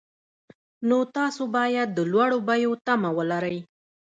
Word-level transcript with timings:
نو 0.87 0.97
تاسو 1.15 1.43
باید 1.55 1.87
د 1.93 1.99
لوړو 2.11 2.37
بیو 2.47 2.71
تمه 2.85 3.09
ولرئ 3.17 3.57